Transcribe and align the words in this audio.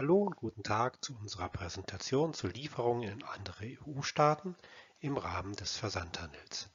Hallo 0.00 0.22
und 0.22 0.36
guten 0.36 0.62
Tag 0.62 1.04
zu 1.04 1.14
unserer 1.20 1.50
Präsentation 1.50 2.32
zu 2.32 2.46
Lieferungen 2.46 3.02
in 3.02 3.22
andere 3.22 3.66
EU-Staaten 3.66 4.56
im 4.98 5.18
Rahmen 5.18 5.54
des 5.56 5.76
Versandhandels. 5.76 6.70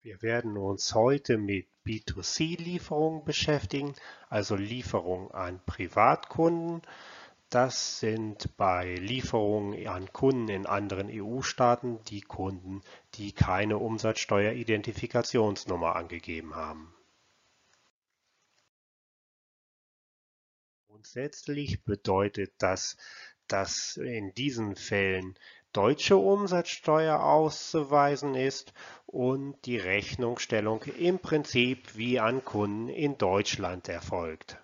Wir 0.00 0.22
werden 0.22 0.56
uns 0.56 0.94
heute 0.94 1.36
mit 1.36 1.68
B2C-Lieferungen 1.84 3.22
beschäftigen, 3.22 3.94
also 4.30 4.56
Lieferungen 4.56 5.30
an 5.32 5.60
Privatkunden. 5.66 6.80
Das 7.50 8.00
sind 8.00 8.56
bei 8.56 8.94
Lieferungen 8.94 9.86
an 9.86 10.10
Kunden 10.10 10.48
in 10.48 10.64
anderen 10.64 11.10
EU-Staaten 11.10 12.02
die 12.04 12.22
Kunden, 12.22 12.80
die 13.16 13.32
keine 13.32 13.76
Umsatzsteueridentifikationsnummer 13.76 15.96
angegeben 15.96 16.56
haben. 16.56 16.94
Grundsätzlich 21.02 21.82
bedeutet 21.82 22.52
das, 22.58 22.96
dass 23.48 23.96
in 23.96 24.32
diesen 24.34 24.76
Fällen 24.76 25.36
deutsche 25.72 26.16
Umsatzsteuer 26.16 27.24
auszuweisen 27.24 28.36
ist 28.36 28.72
und 29.06 29.56
die 29.64 29.78
Rechnungsstellung 29.78 30.84
im 30.84 31.18
Prinzip 31.18 31.96
wie 31.96 32.20
an 32.20 32.44
Kunden 32.44 32.88
in 32.88 33.18
Deutschland 33.18 33.88
erfolgt. 33.88 34.58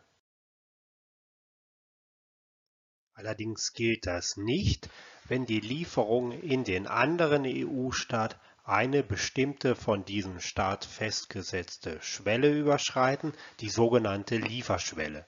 Allerdings 3.14 3.72
gilt 3.72 4.06
das 4.06 4.36
nicht, 4.36 4.88
wenn 5.26 5.44
die 5.44 5.58
Lieferungen 5.58 6.40
in 6.40 6.62
den 6.62 6.86
anderen 6.86 7.42
EU-Staat 7.46 8.38
eine 8.62 9.02
bestimmte 9.02 9.74
von 9.74 10.04
diesem 10.04 10.38
Staat 10.38 10.84
festgesetzte 10.84 12.00
Schwelle 12.00 12.56
überschreiten, 12.56 13.32
die 13.58 13.70
sogenannte 13.70 14.36
Lieferschwelle. 14.36 15.26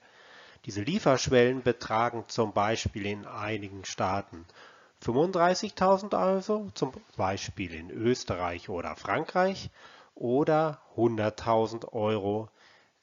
Diese 0.65 0.81
Lieferschwellen 0.81 1.63
betragen 1.63 2.25
zum 2.27 2.53
Beispiel 2.53 3.07
in 3.07 3.25
einigen 3.25 3.83
Staaten 3.83 4.45
35.000 5.03 6.13
also, 6.13 6.69
zum 6.75 6.91
Beispiel 7.17 7.73
in 7.73 7.89
Österreich 7.89 8.69
oder 8.69 8.95
Frankreich, 8.95 9.71
oder 10.13 10.79
100.000 10.95 11.93
Euro, 11.93 12.49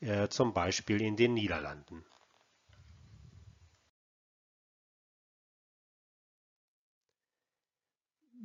äh, 0.01 0.29
zum 0.29 0.53
Beispiel 0.55 1.01
in 1.01 1.17
den 1.17 1.35
Niederlanden. 1.35 2.05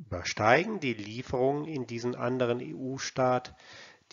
Übersteigen 0.07 0.79
die 0.79 0.93
Lieferungen 0.93 1.65
in 1.65 1.85
diesen 1.85 2.15
anderen 2.15 2.59
EU-Staat 2.61 3.55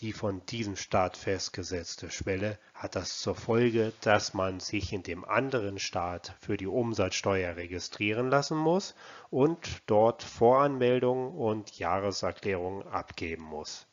die 0.01 0.13
von 0.13 0.43
diesem 0.47 0.75
Staat 0.75 1.15
festgesetzte 1.15 2.09
Schwelle 2.09 2.57
hat 2.73 2.95
das 2.95 3.19
zur 3.19 3.35
Folge, 3.35 3.93
dass 4.01 4.33
man 4.33 4.59
sich 4.59 4.93
in 4.93 5.03
dem 5.03 5.23
anderen 5.23 5.77
Staat 5.77 6.35
für 6.41 6.57
die 6.57 6.65
Umsatzsteuer 6.65 7.55
registrieren 7.55 8.29
lassen 8.29 8.57
muss 8.57 8.95
und 9.29 9.83
dort 9.85 10.23
Voranmeldungen 10.23 11.31
und 11.31 11.77
Jahreserklärungen 11.77 12.87
abgeben 12.87 13.43
muss. 13.43 13.85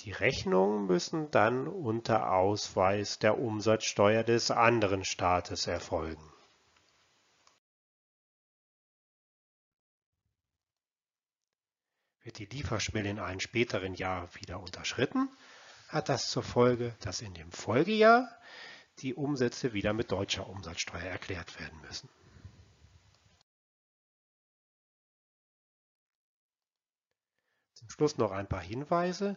Die 0.00 0.12
Rechnungen 0.12 0.86
müssen 0.86 1.30
dann 1.30 1.66
unter 1.66 2.32
Ausweis 2.32 3.18
der 3.18 3.38
Umsatzsteuer 3.38 4.24
des 4.24 4.50
anderen 4.50 5.04
Staates 5.04 5.66
erfolgen. 5.66 6.35
Wird 12.26 12.40
die 12.40 12.46
Lieferschwelle 12.46 13.08
in 13.08 13.20
einem 13.20 13.38
späteren 13.38 13.94
Jahr 13.94 14.28
wieder 14.34 14.58
unterschritten, 14.58 15.30
hat 15.86 16.08
das 16.08 16.28
zur 16.28 16.42
Folge, 16.42 16.92
dass 16.98 17.20
in 17.20 17.34
dem 17.34 17.52
Folgejahr 17.52 18.28
die 18.98 19.14
Umsätze 19.14 19.74
wieder 19.74 19.92
mit 19.92 20.10
deutscher 20.10 20.48
Umsatzsteuer 20.48 21.02
erklärt 21.02 21.60
werden 21.60 21.80
müssen. 21.82 22.08
Zum 27.74 27.90
Schluss 27.90 28.18
noch 28.18 28.32
ein 28.32 28.48
paar 28.48 28.60
Hinweise. 28.60 29.36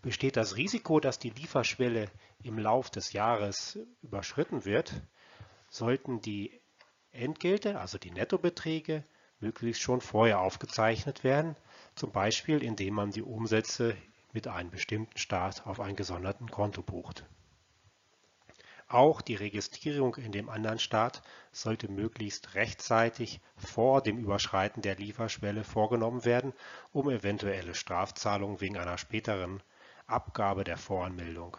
Besteht 0.00 0.36
das 0.36 0.54
Risiko, 0.54 1.00
dass 1.00 1.18
die 1.18 1.30
Lieferschwelle 1.30 2.08
im 2.44 2.60
Lauf 2.60 2.90
des 2.90 3.12
Jahres 3.12 3.76
überschritten 4.02 4.64
wird, 4.64 4.94
sollten 5.68 6.20
die 6.20 6.62
Entgelte, 7.10 7.80
also 7.80 7.98
die 7.98 8.12
Nettobeträge, 8.12 9.02
möglichst 9.40 9.82
schon 9.82 10.00
vorher 10.00 10.38
aufgezeichnet 10.38 11.24
werden, 11.24 11.56
zum 12.00 12.12
Beispiel 12.12 12.62
indem 12.62 12.94
man 12.94 13.10
die 13.10 13.20
Umsätze 13.20 13.94
mit 14.32 14.48
einem 14.48 14.70
bestimmten 14.70 15.18
Staat 15.18 15.66
auf 15.66 15.80
einem 15.80 15.96
gesonderten 15.96 16.50
Konto 16.50 16.80
bucht. 16.80 17.26
Auch 18.88 19.20
die 19.20 19.34
Registrierung 19.34 20.14
in 20.14 20.32
dem 20.32 20.48
anderen 20.48 20.78
Staat 20.78 21.20
sollte 21.52 21.90
möglichst 21.90 22.54
rechtzeitig 22.54 23.42
vor 23.54 24.00
dem 24.00 24.16
Überschreiten 24.16 24.80
der 24.80 24.96
Lieferschwelle 24.96 25.62
vorgenommen 25.62 26.24
werden, 26.24 26.54
um 26.90 27.10
eventuelle 27.10 27.74
Strafzahlungen 27.74 28.62
wegen 28.62 28.78
einer 28.78 28.96
späteren 28.96 29.62
Abgabe 30.06 30.64
der 30.64 30.78
Voranmeldung 30.78 31.58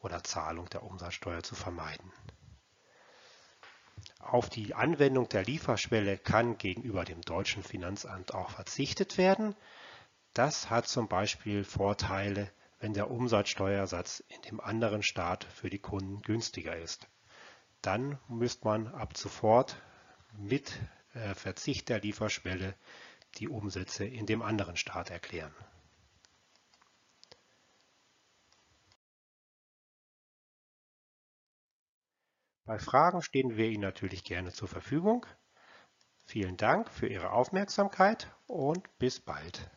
oder 0.00 0.24
Zahlung 0.24 0.70
der 0.70 0.84
Umsatzsteuer 0.84 1.42
zu 1.42 1.54
vermeiden. 1.54 2.10
Auf 4.22 4.48
die 4.48 4.74
Anwendung 4.74 5.28
der 5.28 5.44
Lieferschwelle 5.44 6.16
kann 6.16 6.56
gegenüber 6.56 7.04
dem 7.04 7.20
deutschen 7.20 7.62
Finanzamt 7.62 8.32
auch 8.34 8.50
verzichtet 8.50 9.18
werden. 9.18 9.54
Das 10.32 10.70
hat 10.70 10.86
zum 10.86 11.08
Beispiel 11.08 11.64
Vorteile, 11.64 12.50
wenn 12.78 12.94
der 12.94 13.10
Umsatzsteuersatz 13.10 14.24
in 14.28 14.40
dem 14.42 14.60
anderen 14.60 15.02
Staat 15.02 15.44
für 15.44 15.68
die 15.68 15.80
Kunden 15.80 16.22
günstiger 16.22 16.76
ist. 16.76 17.08
Dann 17.82 18.18
müsste 18.28 18.64
man 18.64 18.86
ab 18.86 19.16
sofort 19.18 19.76
mit 20.38 20.78
äh, 21.14 21.34
Verzicht 21.34 21.88
der 21.88 22.00
Lieferschwelle 22.00 22.74
die 23.36 23.48
Umsätze 23.48 24.04
in 24.04 24.24
dem 24.24 24.40
anderen 24.40 24.76
Staat 24.76 25.10
erklären. 25.10 25.54
Bei 32.72 32.78
Fragen 32.78 33.20
stehen 33.20 33.58
wir 33.58 33.66
Ihnen 33.66 33.82
natürlich 33.82 34.24
gerne 34.24 34.50
zur 34.50 34.66
Verfügung. 34.66 35.26
Vielen 36.24 36.56
Dank 36.56 36.88
für 36.88 37.06
Ihre 37.06 37.32
Aufmerksamkeit 37.32 38.34
und 38.46 38.88
bis 38.96 39.20
bald. 39.20 39.70